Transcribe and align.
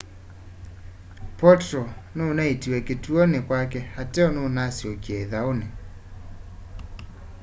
potro 1.37 1.81
nunaiitiwe 2.15 2.77
kituoni 2.87 3.39
kwake 3.47 3.79
ateo 4.01 4.29
nunasyokie 4.35 5.17
ithauni 5.23 5.67